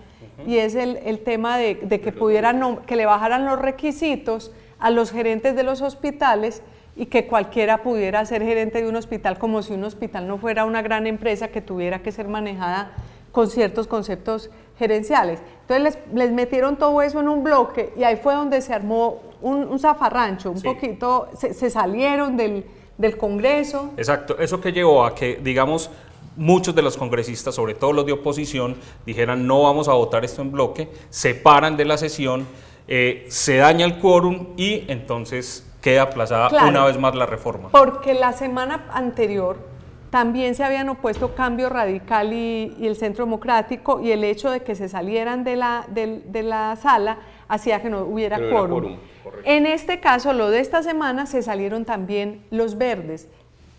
[0.47, 4.91] Y es el, el tema de, de, que pudieran que le bajaran los requisitos a
[4.91, 6.63] los gerentes de los hospitales
[6.95, 10.67] y que cualquiera pudiera ser gerente de un hospital como si un hospital no fuera
[10.67, 12.93] una gran empresa que tuviera que ser manejada
[13.31, 15.41] con ciertos conceptos gerenciales.
[15.63, 19.21] Entonces les, les metieron todo eso en un bloque y ahí fue donde se armó
[19.41, 22.67] un, un zafarrancho, un poquito, se, se salieron del
[22.99, 23.93] del Congreso.
[23.97, 25.91] Exacto, eso que llevó a que, digamos,
[26.37, 28.77] muchos de los congresistas, sobre todo los de oposición,
[29.07, 32.47] dijeran no vamos a votar esto en bloque, se paran de la sesión,
[32.89, 37.69] eh, se daña el quórum y entonces queda aplazada una vez más la reforma.
[37.71, 39.73] Porque la semana anterior
[40.11, 44.75] también se habían opuesto Cambio Radical y, el Centro Democrático y el hecho de que
[44.75, 47.19] se salieran de la, de, la sala
[47.53, 48.97] hacía que no hubiera quórum.
[49.45, 53.29] En este caso, lo de esta semana, se salieron también los verdes,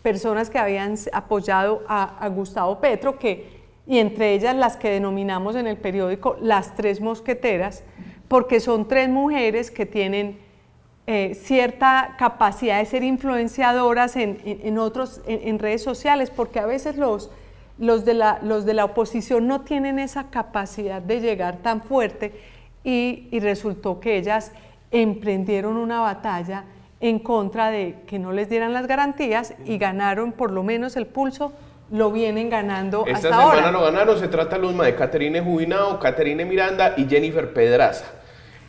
[0.03, 5.65] personas que habían apoyado a, Gustavo Petro, que, y entre ellas las que denominamos en
[5.65, 7.83] el periódico las tres mosqueteras,
[8.27, 10.37] porque son tres mujeres que tienen
[11.07, 17.31] eh, cierta capacidad de ser influenciadoras en, otros, en, redes sociales, porque a veces los,
[17.79, 22.52] los, de la, los de la oposición no tienen esa capacidad de llegar tan fuerte
[22.83, 24.51] y, y resultó que ellas
[24.91, 26.65] emprendieron una batalla
[26.99, 31.05] en contra de que no les dieran las garantías y ganaron por lo menos el
[31.05, 31.53] pulso
[31.91, 36.45] lo vienen ganando Esta hasta semana lo ganaron, se trata Luzma de Caterine Jubinao, Caterine
[36.45, 38.05] Miranda y Jennifer Pedraza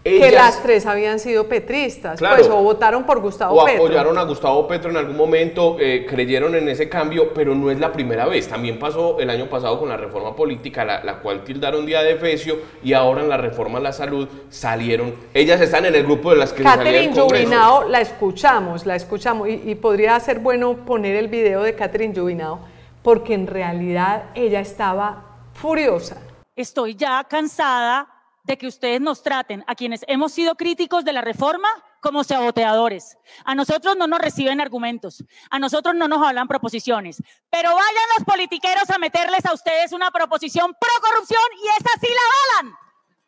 [0.04, 3.84] que las tres habían sido petristas, pues, o votaron por Gustavo o Petro.
[3.84, 7.80] apoyaron a Gustavo Petro en algún momento, eh, creyeron en ese cambio, pero no es
[7.80, 8.46] la primera vez.
[8.46, 12.58] También pasó el año pasado con la reforma política, la, cual tildaron día de fecio,
[12.82, 15.14] y ahora en la reforma a la salud salieron.
[15.32, 19.62] Ellas están en el grupo de las que Catherine Jubinao la escuchamos, la escuchamos, y,
[19.64, 22.60] y podría ser bueno poner el video de Catherine Jubinao,
[23.02, 26.18] porque en realidad ella estaba furiosa.
[26.56, 28.13] Estoy ya cansada
[28.44, 31.68] de que ustedes nos traten a quienes hemos sido críticos de la reforma
[32.00, 33.16] como saboteadores.
[33.44, 38.26] A nosotros no nos reciben argumentos, a nosotros no nos hablan proposiciones, pero vayan los
[38.26, 42.78] politiqueros a meterles a ustedes una proposición pro corrupción y esa sí la balan,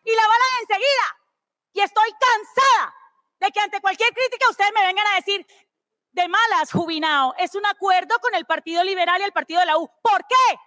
[0.04, 1.16] y la balan enseguida.
[1.72, 2.94] Y estoy cansada
[3.40, 5.46] de que ante cualquier crítica ustedes me vengan a decir,
[6.12, 9.76] de malas, Jubinao, es un acuerdo con el Partido Liberal y el Partido de la
[9.76, 9.90] U.
[10.02, 10.58] ¿Por qué?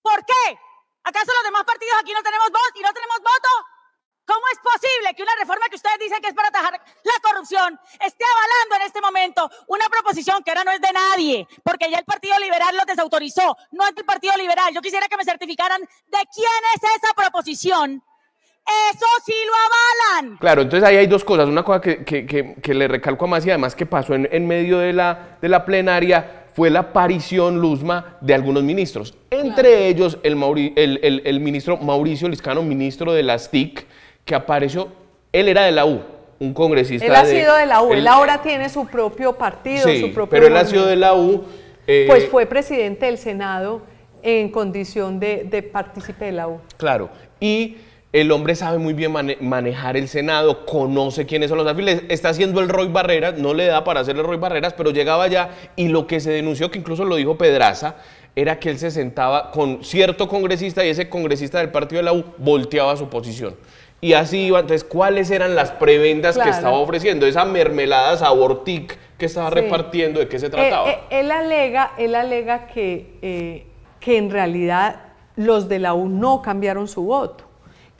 [0.00, 0.58] ¿Por qué?
[1.04, 3.48] ¿Acaso los demás partidos aquí no tenemos voz y no tenemos voto?
[4.26, 4.58] ¿Cómo es
[4.94, 8.76] posible que una reforma que ustedes dicen que es para atajar la corrupción esté avalando
[8.76, 11.48] en este momento una proposición que ahora no es de nadie?
[11.62, 14.72] Porque ya el Partido Liberal lo desautorizó, no es del Partido Liberal.
[14.74, 18.02] Yo quisiera que me certificaran de quién es esa proposición.
[18.92, 19.52] Eso sí lo
[20.16, 20.38] avalan.
[20.38, 21.48] Claro, entonces ahí hay dos cosas.
[21.48, 24.46] Una cosa que, que, que, le recalco a más y además que pasó en, en
[24.46, 29.14] medio de la, de la plenaria fue la aparición, Luzma, de algunos ministros.
[29.30, 30.40] Entre ellos, el,
[31.02, 33.84] el, ministro Mauricio Liscano, ministro de las TIC,
[34.24, 34.88] que apareció,
[35.32, 36.00] él era de la U,
[36.38, 37.06] un congresista.
[37.06, 40.30] Él ha sido de la U, él, ahora tiene su propio partido, su propio.
[40.30, 41.44] Pero él ha sido de la U.
[41.86, 43.82] Eh, pues fue presidente del Senado
[44.22, 46.60] en condición de, de partícipe de la U.
[46.78, 47.10] Claro.
[47.40, 47.76] Y
[48.14, 52.60] el hombre sabe muy bien manejar el Senado, conoce quiénes son los afiles, está haciendo
[52.60, 55.88] el Roy Barreras, no le da para hacer el Roy Barreras, pero llegaba allá y
[55.88, 57.96] lo que se denunció, que incluso lo dijo Pedraza,
[58.36, 62.12] era que él se sentaba con cierto congresista y ese congresista del partido de la
[62.12, 63.56] U volteaba su posición.
[64.04, 67.24] Y así iba, entonces, ¿cuáles eran las prebendas que estaba ofreciendo?
[67.24, 70.90] Esa mermelada sabor tic que estaba repartiendo, ¿de qué se trataba?
[70.90, 73.64] Eh, eh, él alega, él alega que, eh,
[74.00, 74.96] que en realidad
[75.36, 77.44] los de la U no cambiaron su voto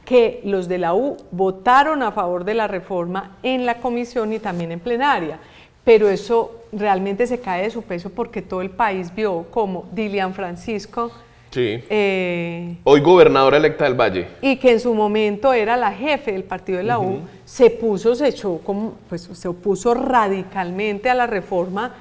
[0.05, 4.39] que los de la U votaron a favor de la reforma en la comisión y
[4.39, 5.39] también en plenaria,
[5.85, 10.35] pero eso realmente se cae de su peso porque todo el país vio como Dilian
[10.35, 11.11] Francisco,
[11.57, 16.45] eh, hoy gobernadora electa del Valle, y que en su momento era la jefe del
[16.45, 21.27] partido de la U, se puso, se echó, como, pues se opuso radicalmente a la
[21.27, 21.95] reforma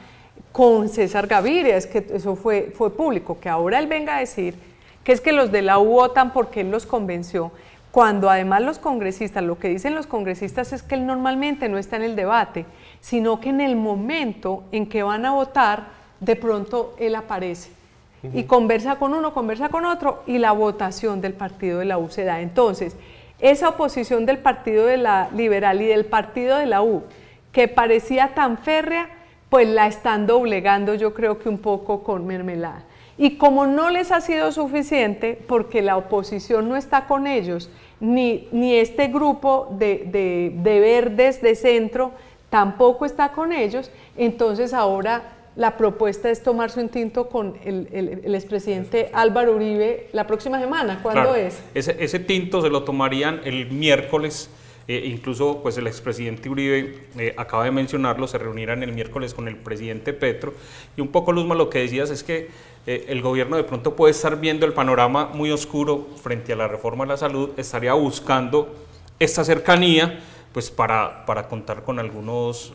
[0.52, 4.56] con César Gaviria, es que eso fue, fue público, que ahora él venga a decir
[5.04, 7.52] que es que los de la U votan porque él los convenció
[7.92, 11.98] cuando además los congresistas, lo que dicen los congresistas es que él normalmente no está
[11.98, 12.66] en el debate,
[13.02, 15.90] sino que en el momento en que van a votar,
[16.20, 17.83] de pronto él aparece
[18.32, 22.10] y conversa con uno, conversa con otro y la votación del partido de la U
[22.10, 22.42] se da.
[22.42, 22.96] Entonces,
[23.40, 27.04] esa oposición del partido de la liberal y del partido de la U,
[27.52, 29.10] que parecía tan férrea,
[29.50, 32.84] pues la están doblegando yo creo que un poco con mermelada.
[33.18, 38.48] Y como no les ha sido suficiente, porque la oposición no está con ellos, ni,
[38.52, 42.12] ni este grupo de, verdes de centro
[42.50, 45.24] tampoco está con ellos, entonces ahora
[45.56, 51.02] la propuesta es tomarse un tinto con el, el, expresidente Álvaro Uribe la próxima semana.
[51.04, 51.62] ¿Cuándo es?
[51.76, 54.50] Ese, ese, tinto se lo tomarían el miércoles.
[54.86, 59.48] Eh, incluso pues el expresidente Uribe eh, acaba de mencionarlo, se reunirán el miércoles con
[59.48, 60.54] el presidente Petro.
[60.98, 62.50] Y un poco, Luzma, lo que decías es que
[62.86, 66.68] eh, el gobierno de pronto puede estar viendo el panorama muy oscuro frente a la
[66.68, 68.76] reforma de la salud, estaría buscando
[69.20, 70.20] esta cercanía
[70.52, 72.74] pues para, para contar con algunos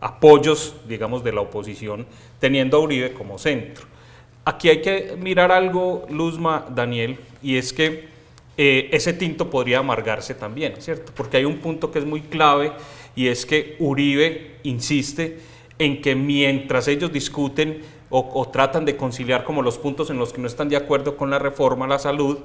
[0.00, 2.06] apoyos, digamos, de la oposición,
[2.38, 3.86] teniendo a Uribe como centro.
[4.44, 8.08] Aquí hay que mirar algo, Luzma, Daniel, y es que
[8.56, 11.12] eh, ese tinto podría amargarse también, ¿cierto?
[11.14, 12.72] Porque hay un punto que es muy clave
[13.14, 15.40] y es que Uribe insiste
[15.78, 20.40] en que mientras ellos discuten o, tratan de conciliar como los puntos en los que
[20.40, 22.38] no están de acuerdo con la reforma a la salud,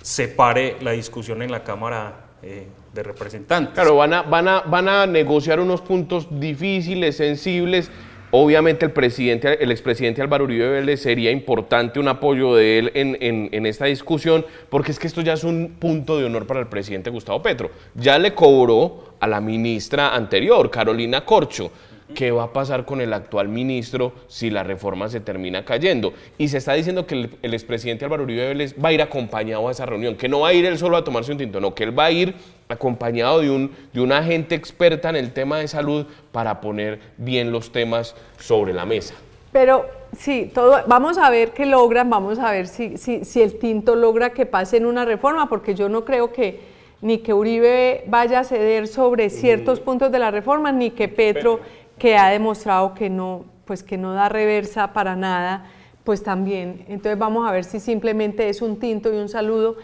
[0.00, 3.74] se pare la discusión en la Cámara eh, de Representantes.
[3.74, 7.90] Claro, van a, van, a, van a negociar unos puntos difíciles, sensibles.
[8.34, 13.18] Obviamente el presidente, el expresidente Álvaro Uribe Vélez sería importante un apoyo de él en,
[13.20, 16.60] en, en, esta discusión, porque es que esto ya es un punto de honor para
[16.60, 17.70] el presidente Gustavo Petro.
[17.94, 21.70] Ya le cobró a la ministra anterior, Carolina Corcho.
[22.14, 26.12] ¿Qué va a pasar con el actual ministro si la reforma se termina cayendo?
[26.38, 29.70] Y se está diciendo que el, expresidente Álvaro Uribe Vélez va a ir acompañado a
[29.70, 31.84] esa reunión, que no va a ir él solo a tomarse un tinto, no, que
[31.84, 32.34] él va a ir
[32.68, 37.52] acompañado de un, de una agente experta en el tema de salud para poner bien
[37.52, 39.14] los temas sobre la mesa.
[39.52, 39.86] Pero
[40.16, 43.96] sí, todo, vamos a ver qué logran, vamos a ver si, si, si el tinto
[43.96, 48.40] logra que pase en una reforma, porque yo no creo que ni que Uribe vaya
[48.40, 51.60] a ceder sobre ciertos puntos de la reforma, ni que Petro
[52.02, 55.66] que ha demostrado que no, pues que no da reversa para nada,
[56.02, 56.84] pues también.
[56.88, 59.76] Entonces vamos a ver si simplemente es un tinto y un saludo,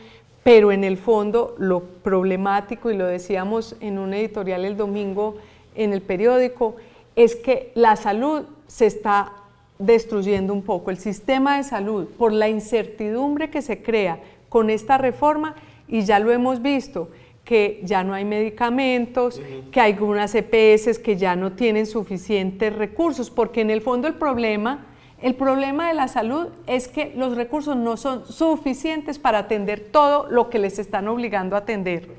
[0.43, 5.37] pero en el fondo lo problemático, y lo decíamos en un editorial el domingo
[5.77, 6.75] en el periódico,
[7.15, 9.31] es que la salud se está
[9.79, 10.91] destruyendo un poco.
[10.91, 15.55] El sistema de salud, por la incertidumbre que se crea con esta reforma,
[15.87, 17.11] y ya lo hemos visto,
[17.49, 19.41] que ya no hay medicamentos,
[19.73, 24.13] que hay algunas EPS que ya no tienen suficientes recursos, porque en el fondo el
[24.13, 24.85] problema,
[25.23, 30.29] el problema de la salud es que los recursos no son suficientes para atender todo
[30.29, 32.11] lo que les están obligando a atender.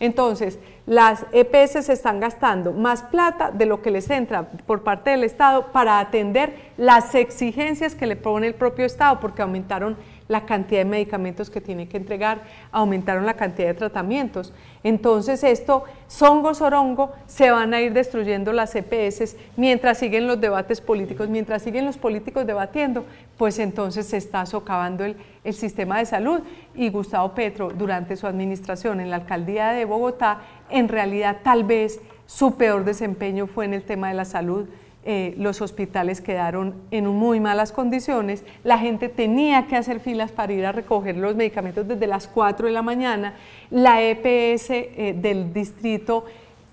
[0.00, 5.10] Entonces, las EPS se están gastando más plata de lo que les entra por parte
[5.10, 9.98] del Estado para atender las exigencias que le pone el propio Estado, porque aumentaron
[10.28, 14.52] la cantidad de medicamentos que tiene que entregar, aumentaron la cantidad de tratamientos.
[14.84, 20.80] Entonces esto, songo sorongo, se van a ir destruyendo las EPS mientras siguen los debates
[20.80, 23.04] políticos, mientras siguen los políticos debatiendo,
[23.36, 26.40] pues entonces se está socavando el, el sistema de salud
[26.74, 32.00] y Gustavo Petro durante su administración en la alcaldía de Bogotá, en realidad tal vez
[32.26, 34.68] su peor desempeño fue en el tema de la salud
[35.10, 40.52] eh, los hospitales quedaron en muy malas condiciones, la gente tenía que hacer filas para
[40.52, 43.32] ir a recoger los medicamentos desde las 4 de la mañana,
[43.70, 46.26] la EPS eh, del distrito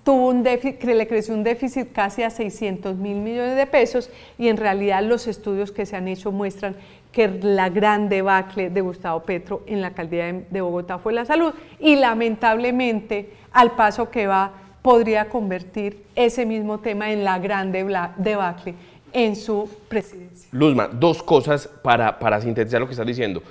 [0.03, 4.49] tuvo un déficit, le creció un déficit casi a 600 mil millones de pesos y
[4.49, 6.75] en realidad los estudios que se han hecho muestran
[7.13, 11.53] que la gran debacle de Gustavo Petro en la alcaldía de Bogotá fue la salud
[11.79, 14.51] y lamentablemente al paso que va
[14.85, 18.75] podría convertir ese mismo tema en la gran debacle
[19.11, 20.47] en su presidencia.
[20.51, 23.41] Luzma, dos cosas para, para sintetizar lo que estás diciendo.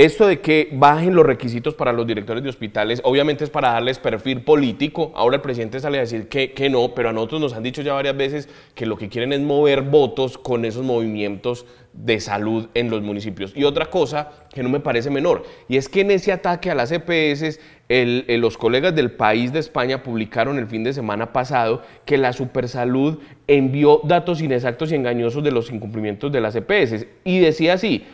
[0.00, 3.98] Esto de que bajen los requisitos para los directores de hospitales, obviamente es para darles
[3.98, 5.12] perfil político.
[5.14, 7.82] Ahora el presidente sale a decir que, que, no, pero a nosotros nos han dicho
[7.82, 12.68] ya varias veces que lo que quieren es mover votos con esos movimientos de salud
[12.72, 13.52] en los municipios.
[13.54, 16.74] Y otra cosa que no me parece menor, y es que en ese ataque a
[16.74, 17.60] las EPS,
[18.38, 23.18] los colegas del país de España publicaron el fin de semana pasado que la Supersalud
[23.46, 27.06] envió datos inexactos y engañosos de los incumplimientos de las EPS.
[27.24, 28.06] Y decía así,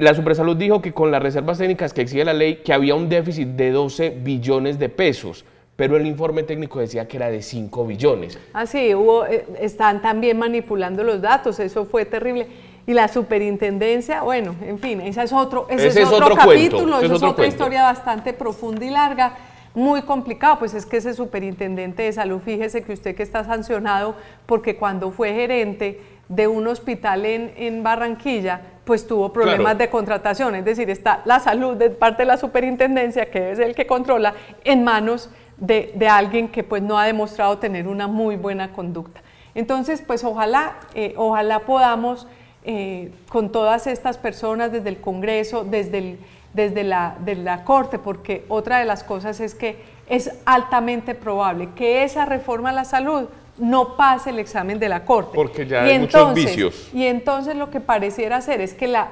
[0.00, 3.08] la Supersalud dijo que con las reservas técnicas que exige la ley, que había un
[3.08, 5.44] déficit de 12 billones de pesos
[5.80, 8.38] pero el informe técnico decía que era de 5 billones.
[8.52, 12.48] Ah, sí, hubo, eh, están también manipulando los datos, eso fue terrible.
[12.86, 17.22] Y la superintendencia, bueno, en fin, ese es otro, ese, es otro, capítulo, esa es,
[17.22, 19.38] otra historia bastante profunda y larga,
[19.74, 24.16] muy complicado, pues es que ese superintendente de salud, fíjese que usted que está sancionado
[24.44, 25.98] porque cuando fue gerente
[26.28, 31.38] de un hospital en, en Barranquilla, pues tuvo problemas de contratación, es decir, está la
[31.38, 36.08] salud de parte de la superintendencia, que es el que controla, en manos de, de
[36.08, 39.22] alguien que pues no ha demostrado tener una muy buena conducta.
[39.54, 42.26] Entonces, pues ojalá, eh, ojalá podamos
[42.64, 46.18] eh, con todas estas personas desde el Congreso, desde,
[46.54, 51.70] desde la, de la Corte, porque otra de las cosas es que es altamente probable
[51.74, 53.28] que esa reforma a la salud
[53.60, 55.32] no pase el examen de la Corte.
[55.34, 56.90] Porque ya hay muchos vicios.
[56.92, 59.08] Y entonces lo que pareciera hacer es que la,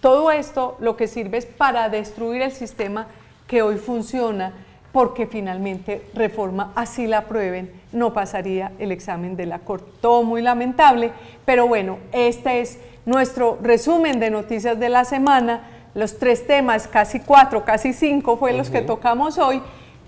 [0.00, 3.06] todo esto lo que sirve es para destruir el sistema
[3.46, 4.52] que hoy funciona,
[4.92, 9.90] porque finalmente reforma, así la aprueben, no pasaría el examen de la Corte.
[10.00, 11.12] Todo muy lamentable,
[11.44, 15.62] pero bueno, este es nuestro resumen de noticias de la semana.
[15.94, 19.60] Los tres temas, casi cuatro, casi cinco, fue los que tocamos hoy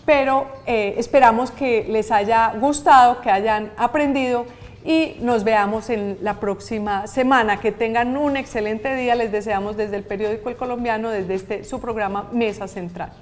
[0.05, 4.47] pero eh, esperamos que les haya gustado, que hayan aprendido
[4.85, 7.61] y nos veamos en la próxima semana.
[7.61, 11.81] Que tengan un excelente día, les deseamos desde el periódico El Colombiano, desde este su
[11.81, 13.13] programa Mesa Central.